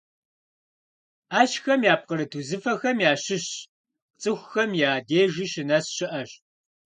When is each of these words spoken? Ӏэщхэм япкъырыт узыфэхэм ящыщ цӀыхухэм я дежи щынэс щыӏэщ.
Ӏэщхэм 1.29 1.81
япкъырыт 1.93 2.31
узыфэхэм 2.39 2.97
ящыщ 3.11 3.45
цӀыхухэм 4.21 4.71
я 4.89 4.91
дежи 5.07 5.45
щынэс 5.51 5.85
щыӏэщ. 5.95 6.31